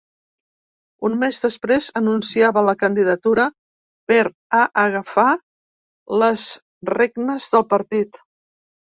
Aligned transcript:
Un 1.07 1.15
mes 1.23 1.39
després 1.41 1.89
anunciava 1.99 2.63
la 2.69 2.73
candidatura 2.83 3.45
per 4.11 4.23
a 4.61 4.61
agafar 4.85 5.27
les 6.23 6.47
regnes 6.93 7.51
del 7.57 7.65
partit. 7.75 8.19